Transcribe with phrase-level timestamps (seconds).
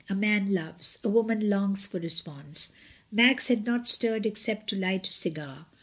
[0.09, 2.71] A man loves; a woman longs for response.
[3.11, 5.67] Max had not stirred except to light a cigar.